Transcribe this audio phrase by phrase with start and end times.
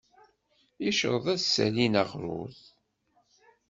[0.83, 2.57] Yecreḍ ad s-salin aɣrud.